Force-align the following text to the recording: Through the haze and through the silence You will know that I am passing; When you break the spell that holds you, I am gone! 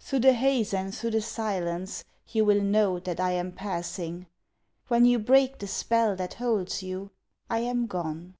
Through 0.00 0.18
the 0.18 0.32
haze 0.32 0.74
and 0.74 0.92
through 0.92 1.12
the 1.12 1.20
silence 1.22 2.02
You 2.26 2.44
will 2.44 2.60
know 2.60 2.98
that 2.98 3.20
I 3.20 3.30
am 3.30 3.52
passing; 3.52 4.26
When 4.88 5.04
you 5.04 5.20
break 5.20 5.58
the 5.58 5.68
spell 5.68 6.16
that 6.16 6.34
holds 6.34 6.82
you, 6.82 7.12
I 7.48 7.60
am 7.60 7.86
gone! 7.86 8.34